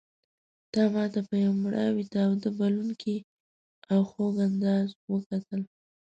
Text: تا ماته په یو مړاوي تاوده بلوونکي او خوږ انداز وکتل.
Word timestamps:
تا 0.73 0.83
ماته 0.93 1.19
په 1.27 1.35
یو 1.45 1.53
مړاوي 1.63 2.03
تاوده 2.13 2.49
بلوونکي 2.57 3.15
او 3.91 3.99
خوږ 4.09 4.35
انداز 4.47 4.87
وکتل. 5.11 5.61